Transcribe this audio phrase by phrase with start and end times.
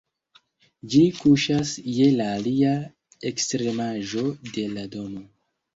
[0.93, 2.75] Ĝi kuŝas je la alia
[3.33, 5.29] ekstremaĵo de la domo.